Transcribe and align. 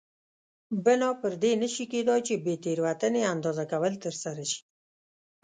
بنا 0.85 1.09
پر 1.21 1.33
دې 1.43 1.51
نه 1.61 1.67
شي 1.73 1.85
کېدای 1.93 2.19
چې 2.27 2.33
بې 2.43 2.53
تېروتنې 2.63 3.21
اندازه 3.33 3.63
کول 3.71 3.93
ترسره 4.03 4.43
شي. 4.51 4.61